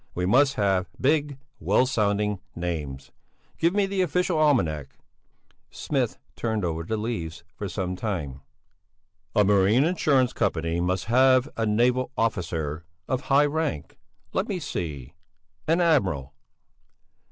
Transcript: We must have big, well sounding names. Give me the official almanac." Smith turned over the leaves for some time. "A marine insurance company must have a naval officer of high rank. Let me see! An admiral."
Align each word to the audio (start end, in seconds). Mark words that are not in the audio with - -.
We 0.15 0.25
must 0.25 0.55
have 0.55 0.89
big, 0.99 1.37
well 1.59 1.85
sounding 1.85 2.39
names. 2.55 3.11
Give 3.59 3.75
me 3.75 3.85
the 3.85 4.01
official 4.01 4.35
almanac." 4.39 4.97
Smith 5.69 6.17
turned 6.35 6.65
over 6.65 6.81
the 6.83 6.97
leaves 6.97 7.43
for 7.53 7.69
some 7.69 7.95
time. 7.95 8.41
"A 9.35 9.43
marine 9.43 9.83
insurance 9.83 10.33
company 10.33 10.79
must 10.81 11.05
have 11.05 11.49
a 11.55 11.67
naval 11.67 12.09
officer 12.17 12.83
of 13.07 13.21
high 13.29 13.45
rank. 13.45 13.99
Let 14.33 14.47
me 14.47 14.59
see! 14.59 15.13
An 15.67 15.79
admiral." 15.79 16.33